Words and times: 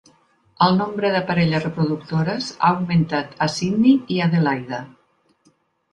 El 0.67 0.71
nombre 0.77 1.11
de 1.15 1.19
parelles 1.27 1.67
reproductores 1.67 2.49
ha 2.57 2.71
augmentat 2.71 3.37
a 3.47 3.51
Sidney 3.59 4.17
i 4.17 4.21
Adelaida. 4.29 4.85